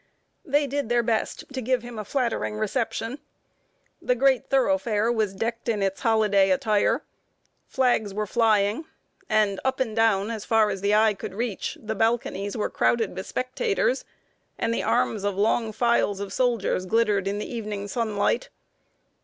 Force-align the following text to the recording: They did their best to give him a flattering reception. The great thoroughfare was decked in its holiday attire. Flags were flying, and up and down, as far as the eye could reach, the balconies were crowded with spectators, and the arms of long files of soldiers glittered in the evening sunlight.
They 0.43 0.65
did 0.65 0.89
their 0.89 1.03
best 1.03 1.43
to 1.53 1.61
give 1.61 1.83
him 1.83 1.99
a 1.99 2.03
flattering 2.03 2.55
reception. 2.55 3.19
The 4.01 4.15
great 4.15 4.49
thoroughfare 4.49 5.11
was 5.11 5.35
decked 5.35 5.69
in 5.69 5.83
its 5.83 6.01
holiday 6.01 6.49
attire. 6.49 7.03
Flags 7.67 8.11
were 8.11 8.25
flying, 8.25 8.85
and 9.29 9.59
up 9.63 9.79
and 9.79 9.95
down, 9.95 10.31
as 10.31 10.43
far 10.43 10.71
as 10.71 10.81
the 10.81 10.95
eye 10.95 11.13
could 11.13 11.35
reach, 11.35 11.77
the 11.79 11.93
balconies 11.93 12.57
were 12.57 12.71
crowded 12.71 13.15
with 13.15 13.27
spectators, 13.27 14.03
and 14.57 14.73
the 14.73 14.81
arms 14.81 15.23
of 15.23 15.35
long 15.37 15.71
files 15.71 16.19
of 16.19 16.33
soldiers 16.33 16.87
glittered 16.87 17.27
in 17.27 17.37
the 17.37 17.45
evening 17.53 17.87
sunlight. 17.87 18.49